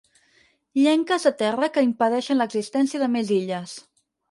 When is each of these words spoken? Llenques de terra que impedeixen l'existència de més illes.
Llenques 0.79 1.27
de 1.29 1.33
terra 1.41 1.69
que 1.77 1.85
impedeixen 1.89 2.41
l'existència 2.41 3.05
de 3.05 3.13
més 3.19 3.33
illes. 3.39 3.79